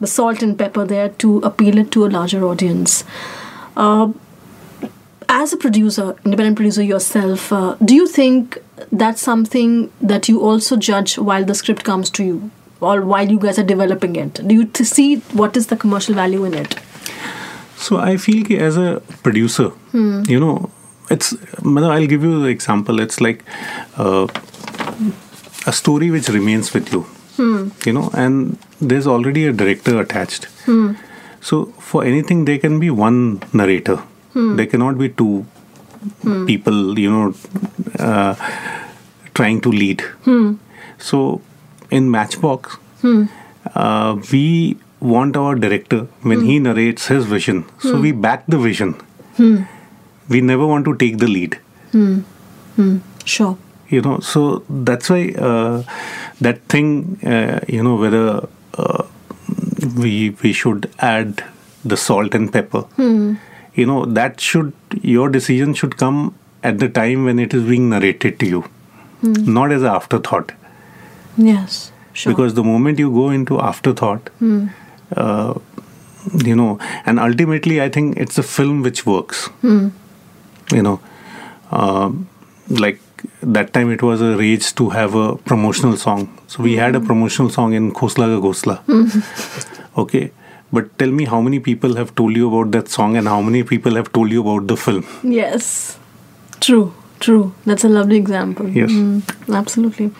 [0.00, 3.04] the salt and pepper there to appeal it to a larger audience.
[3.76, 4.12] Uh,
[5.28, 8.58] as a producer, independent producer yourself, uh, do you think
[8.92, 13.38] that's something that you also judge while the script comes to you, or while you
[13.38, 14.34] guys are developing it?
[14.46, 16.76] Do you t- see what is the commercial value in it?
[17.76, 20.70] So I feel ki as a producer, you know,
[21.10, 21.34] it's.
[21.64, 23.00] I'll give you the example.
[23.00, 23.44] It's like
[23.98, 24.26] uh,
[25.66, 27.04] a story which remains with you,
[27.84, 30.48] you know, and there's already a director attached.
[31.40, 33.98] So for anything, there can be one narrator.
[34.34, 35.46] There cannot be two
[36.46, 37.34] people, you know,
[37.98, 38.34] uh,
[39.34, 40.02] trying to lead.
[40.98, 41.40] So
[41.90, 42.76] in Matchbox,
[43.74, 47.64] uh, we want our director when he narrates his vision.
[47.80, 48.94] So we back the vision.
[50.28, 51.58] We never want to take the lead.
[53.24, 53.56] Sure.
[53.88, 55.82] You know, so that's why uh,
[56.40, 59.04] that thing, uh, you know, whether uh,
[59.96, 61.44] we we should add
[61.84, 62.84] the salt and pepper.
[63.74, 67.90] You know, that should your decision should come at the time when it is being
[67.90, 68.62] narrated to you,
[69.20, 69.32] hmm.
[69.52, 70.52] not as an afterthought.
[71.36, 71.92] Yes.
[72.12, 72.32] Sure.
[72.32, 74.68] Because the moment you go into afterthought, hmm.
[75.16, 75.54] uh,
[76.44, 79.46] you know, and ultimately, I think it's a film which works.
[79.62, 79.88] Hmm.
[80.72, 81.00] You know,
[81.70, 82.28] um,
[82.68, 83.00] like
[83.42, 86.38] that time it was a rage to have a promotional song.
[86.46, 89.88] So we had a promotional song in Khosla Ka Ghosla.
[89.98, 90.30] okay.
[90.74, 93.62] But tell me how many people have told you about that song and how many
[93.62, 95.06] people have told you about the film?
[95.22, 95.98] Yes.
[96.60, 96.92] True.
[97.20, 97.54] True.
[97.64, 98.68] That's a lovely example.
[98.68, 98.90] Yes.
[98.90, 100.10] Mm, absolutely.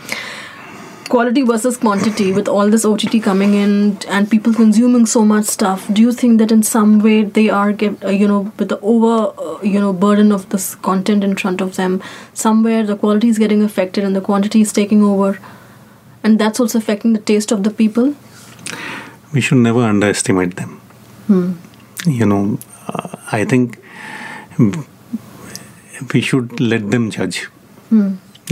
[1.09, 5.87] Quality versus quantity with all this OTT coming in and people consuming so much stuff.
[5.93, 8.81] Do you think that in some way they are, get, uh, you know, with the
[8.81, 13.29] over, uh, you know, burden of this content in front of them, somewhere the quality
[13.29, 15.39] is getting affected and the quantity is taking over,
[16.23, 18.15] and that's also affecting the taste of the people?
[19.35, 20.81] We should never underestimate them.
[22.21, 23.79] You know, uh, I think
[26.13, 27.49] we should let them judge.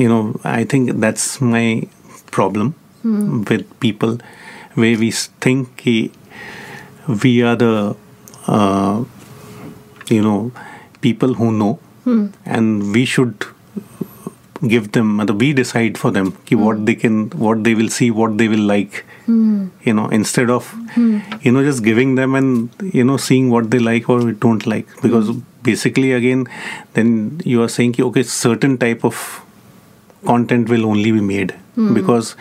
[0.02, 1.86] You know, I think that's my
[2.30, 2.74] problem
[3.48, 4.18] with people,
[4.74, 5.10] where we
[5.46, 5.82] think
[7.24, 7.96] we are the,
[8.46, 9.04] uh,
[10.08, 10.52] you know,
[11.00, 11.78] people who know,
[12.46, 13.44] and we should
[14.66, 16.84] give them we decide for them ki what hmm.
[16.84, 19.04] they can what they will see what they will like.
[19.26, 19.68] Hmm.
[19.84, 21.18] You know instead of hmm.
[21.42, 24.86] you know just giving them and you know seeing what they like or don't like.
[25.02, 25.30] Because
[25.70, 26.46] basically again
[26.94, 29.44] then you are saying ki, okay certain type of
[30.26, 31.54] content will only be made
[31.94, 32.36] because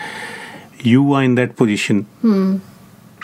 [0.79, 2.05] you are in that position.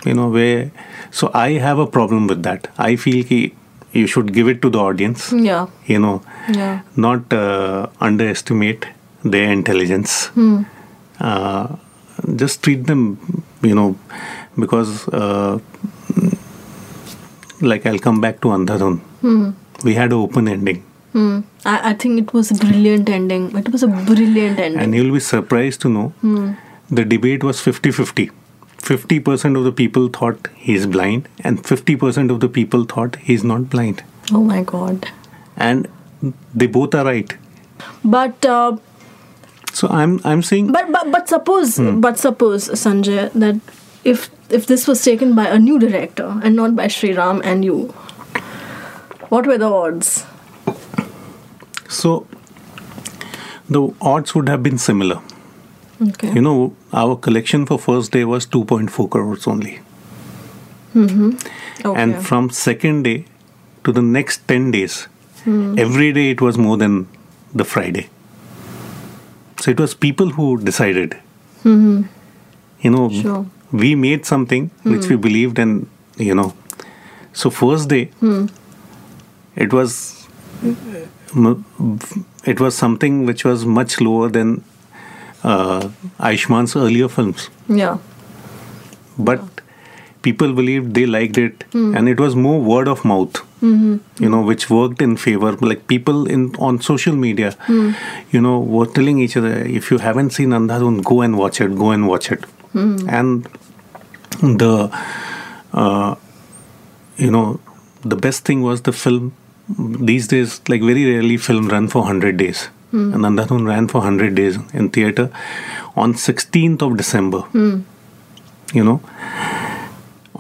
[0.05, 0.71] You know where
[1.12, 2.67] so i have a problem with that.
[2.77, 3.55] I feel ki
[4.01, 5.67] you should give it to the audience Yeah.
[5.91, 6.15] you know
[6.60, 6.79] Yeah.
[7.07, 8.88] not uh, underestimate
[9.36, 10.15] their intelligence.
[10.39, 10.57] Hmm.
[11.19, 11.67] Uh,
[12.41, 13.01] just treat them,
[13.69, 13.88] you know,
[14.63, 15.57] because, uh,
[17.62, 19.01] like, I'll come back to Andhadhun.
[19.83, 20.83] We had an open ending,
[21.13, 21.39] Hmm.
[21.65, 23.43] I, I think it was a brilliant ending.
[23.57, 24.79] It was a brilliant ending.
[24.81, 26.13] and you'll be surprised to know
[26.89, 28.29] the debate was 50 50.
[28.88, 33.69] 50% of the people thought he's blind, and 50% of the people thought he's not
[33.76, 34.04] blind.
[34.38, 35.08] oh my god.
[35.65, 35.88] And
[36.62, 37.34] they both are right.
[38.15, 38.78] But uh,
[39.80, 42.00] So I'm I'm saying but but but suppose Hmm.
[42.06, 43.60] but suppose Sanjay that
[44.13, 44.23] if
[44.60, 47.78] if this was taken by a new director and not by Shriram and you,
[49.36, 50.12] what were the odds?
[52.00, 52.15] So
[53.78, 55.19] the odds would have been similar.
[56.01, 56.31] Okay.
[56.33, 59.79] You know, our collection for first day was 2.4 crores only.
[60.95, 62.01] okay.
[62.01, 63.25] And from second day
[63.83, 65.07] to the next 10 days,
[65.43, 65.75] Hmm.
[65.79, 66.95] every day it was more than
[67.53, 68.05] the Friday.
[69.62, 71.17] So it was people who decided.
[71.63, 73.21] You know, Hmm.
[73.21, 73.43] Sure.
[73.43, 73.77] Hmm.
[73.83, 75.88] we made something which we believed, and
[76.29, 76.53] you know,
[77.33, 78.45] so first day, Hmm.
[79.65, 79.95] it was
[82.53, 84.53] it was something which was much lower than
[85.43, 87.97] uh, Ayushman's earlier films yeah.
[89.17, 89.41] but
[90.21, 91.95] people believed they liked it Hmm.
[91.95, 94.23] and it was more word of mouth Mm-hmm.
[94.23, 97.91] you know which worked in favor like people in on social media Hmm.
[98.32, 101.76] you know were telling each other if you haven't seen andhadhun go and watch it
[101.80, 102.95] go and watch it Hmm.
[103.10, 103.47] and
[104.62, 104.71] the
[105.73, 106.15] uh,
[107.17, 107.60] you know
[108.13, 109.34] the best thing was the film
[110.12, 114.36] these days like very rarely film run for 100 days and andhadhun ran for 100
[114.39, 115.25] days in theater
[116.03, 117.41] on 16th of december
[118.79, 118.97] you know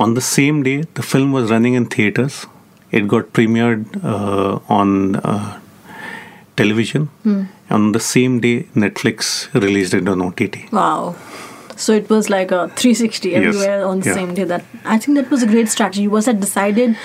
[0.05, 2.35] on the same day the film was running in theaters
[2.99, 4.91] it got premiered uh, on
[5.31, 5.59] uh,
[6.61, 7.07] television
[7.77, 9.31] on the same day netflix
[9.65, 10.43] released it on ott
[10.81, 11.15] Wow.
[11.83, 13.39] So it was like a 360 Yes.
[13.39, 14.15] everywhere on the Yeah.
[14.19, 14.45] same day.
[14.51, 16.05] That I think that was a great strategy.
[16.13, 16.95] Was that decided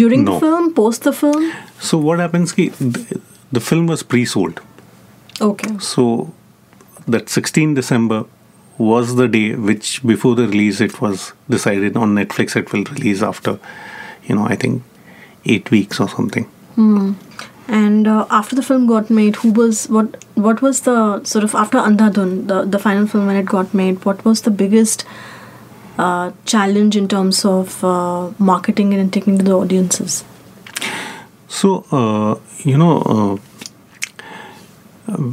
[0.00, 0.32] during No.
[0.32, 1.44] the film, post the film?
[1.90, 2.64] so what happens ki,
[2.96, 3.20] the,
[3.58, 4.62] the film was pre-sold
[5.40, 5.78] Okay.
[5.78, 6.32] so
[7.06, 8.24] that 16 december
[8.78, 13.22] was the day which before the release it was decided on netflix it will release
[13.22, 13.58] after
[14.24, 14.82] you know i think
[15.44, 16.46] eight weeks or something
[16.76, 17.14] Hmm.
[17.68, 20.24] And uh, after the film got made, who was what?
[20.34, 24.04] What was the sort of after Andhadhun, the the final film when it got made?
[24.04, 25.04] What was the biggest
[25.98, 30.22] uh, challenge in terms of uh, marketing it and taking to the audiences?
[31.48, 33.36] So, uh, you know, uh,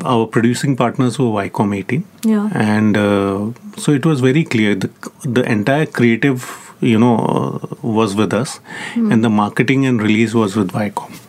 [0.06, 2.04] our producing partners were Viacom 18.
[2.24, 2.50] Yeah.
[2.54, 4.76] And uh, so it was very clear.
[4.76, 4.90] The,
[5.24, 8.60] the entire creative, you know, uh, was with us,
[8.96, 11.20] and the marketing and release was with Viacom.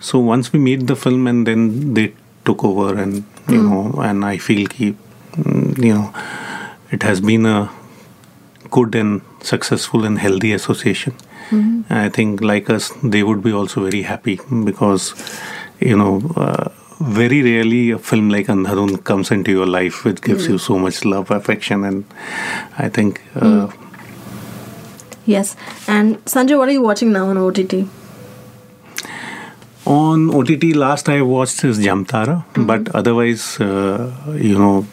[0.00, 2.14] So once we made the film, and then they
[2.44, 4.94] took over, and, you know, and I feel, ki,
[5.32, 6.12] mm, you know,
[6.90, 7.70] it has been a
[8.70, 11.14] good and successful and healthy association.
[11.90, 15.14] I think, like us, they would be also very happy because,
[15.80, 16.68] you know, uh,
[17.00, 21.04] very rarely a film like Andhadhun comes into your life, which gives you so much
[21.04, 22.04] love, affection, and
[22.78, 23.20] I think.
[23.34, 23.68] Uh,
[25.26, 25.56] Yes.
[25.86, 27.86] And Sanjay, what are you watching now on OTT?
[29.84, 34.86] On OTT, last I watched is Jamtara, but otherwise, uh, you know,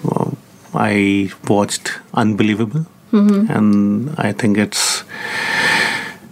[0.73, 2.85] I watched Unbelievable,
[3.49, 5.03] and I think it's.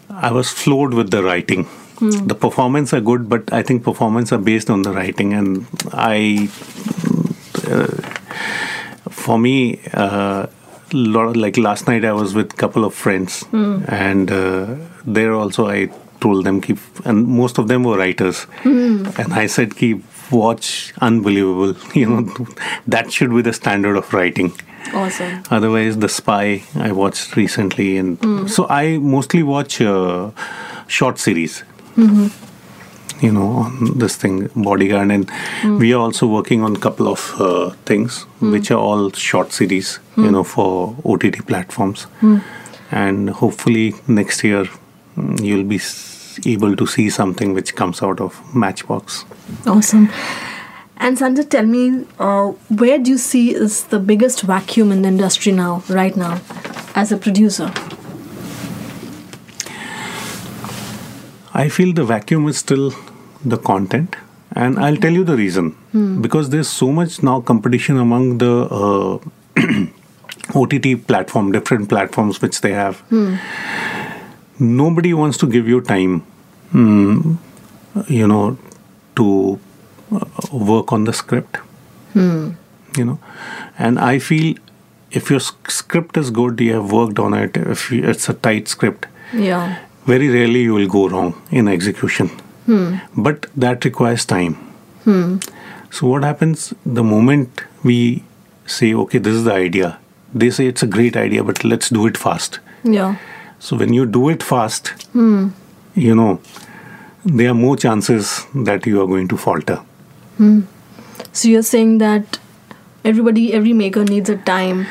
[0.09, 1.65] I was floored with the writing.
[1.99, 6.49] The performance are good, but I think performance are based on the writing, and I.
[7.67, 7.87] Uh,
[9.09, 10.47] for me, uh,
[10.93, 14.75] lot like last night, I was with couple of friends, and uh,
[15.05, 15.89] there also I
[16.19, 21.75] told them keep, and most of them were writers, and I said keep watch Unbelievable.
[21.93, 22.47] You know,
[22.87, 24.51] that should be the standard of writing.
[24.93, 25.43] Awesome.
[25.49, 30.31] Otherwise, The Spy I watched recently, and so I mostly watch uh,
[30.87, 31.63] short series.
[33.21, 35.31] You know, on this thing, Bodyguard, and
[35.79, 39.99] we are also working on a couple of uh, things which are all short series.
[40.17, 42.07] You know, for OTT platforms,
[42.91, 44.65] and hopefully next year
[45.17, 45.79] mm, you'll be
[46.51, 49.25] able to see something which comes out of Matchbox.
[49.65, 50.09] Awesome.
[50.97, 55.07] And Sanjay, tell me, uh, where do you see is the biggest vacuum in the
[55.09, 56.39] industry now, right now,
[56.95, 57.71] as a producer?
[61.53, 62.91] I feel the vacuum is still
[63.45, 64.15] the content,
[64.55, 65.75] and I'll tell you the reason.
[66.21, 69.19] Because there's so much now competition among the uh,
[70.55, 73.03] OTT platform, different platforms which they have.
[74.59, 76.23] Nobody wants to give you time,
[76.73, 77.37] mm,
[78.07, 78.57] you know,
[79.15, 79.59] to
[80.11, 81.57] uh, work on the script.
[82.97, 83.19] You know,
[83.79, 84.55] and I feel
[85.11, 87.57] if your script is good, you have worked on it.
[87.57, 89.79] If you, it's a tight script, Yeah.
[90.05, 92.29] Very rarely you will go wrong in execution.
[92.65, 92.95] Hmm.
[93.17, 94.55] But that requires time.
[95.03, 95.37] Hmm.
[95.91, 98.23] So, what happens the moment we
[98.65, 99.99] say, okay, this is the idea,
[100.33, 102.59] they say it's a great idea, but let's do it fast.
[102.83, 103.17] Yeah.
[103.59, 105.49] So, when you do it fast, hmm.
[105.95, 106.41] you know,
[107.25, 109.79] there are more chances that you are going to falter.
[111.31, 112.39] So you're saying that
[113.05, 114.87] everybody, every maker needs a time,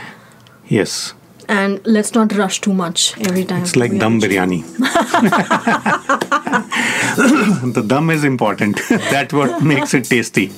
[0.73, 1.13] Yes,
[1.49, 3.62] and let's not rush too much every time.
[3.62, 4.62] it's like we dum biryani.
[7.74, 8.80] the dum is important.
[8.88, 10.51] That's what makes it tasty.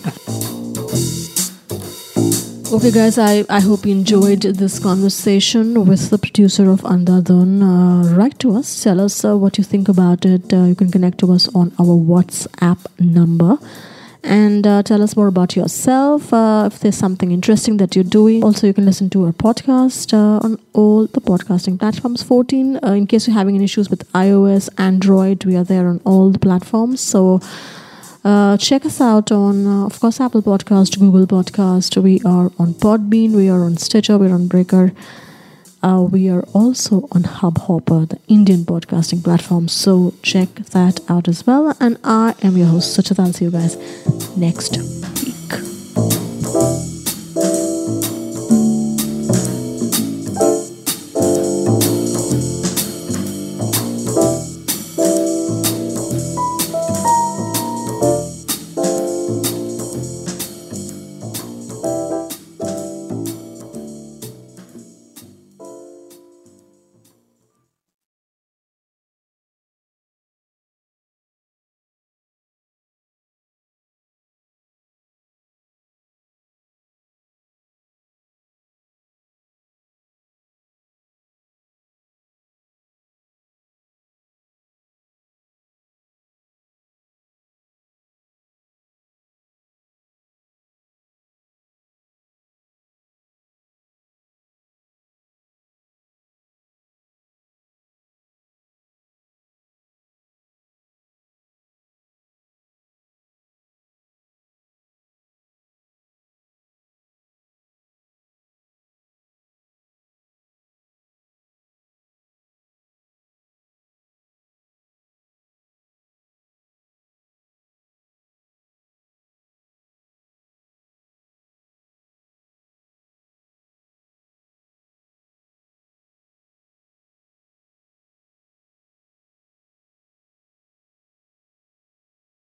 [2.72, 7.62] Okay, guys, I, I hope you enjoyed this conversation with the producer of Andhadhun.
[7.62, 10.52] Uh, write to us, tell us uh, what you think about it.
[10.52, 13.58] Uh, you can connect to us on our WhatsApp number
[14.24, 16.32] and uh, tell us more about yourself.
[16.32, 20.12] Uh, if there's something interesting that you're doing, also, you can listen to our podcast
[20.12, 22.22] uh, on all the podcasting platforms.
[22.22, 26.00] 14, uh, in case you're having any issues with iOS, Android, we are there on
[26.04, 27.00] all the platforms.
[27.00, 27.40] So,
[28.24, 32.02] uh, check us out on, uh, of course, Apple Podcast, Google Podcast.
[32.02, 33.32] We are on Podbean.
[33.32, 34.16] We are on Stitcher.
[34.16, 34.92] We're on Breaker.
[35.84, 39.68] Uh, we are also on Hubhopper, the Indian podcasting platform.
[39.68, 41.76] So check that out as well.
[41.78, 43.18] And I am your host, Suchita.
[43.18, 43.76] I'll see you guys
[44.34, 45.03] next